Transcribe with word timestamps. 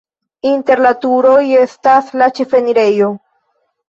Inter 0.51 0.79
la 0.85 0.93
turoj 1.03 1.41
estas 1.63 2.09
la 2.21 2.31
ĉefenirejo. 2.39 3.11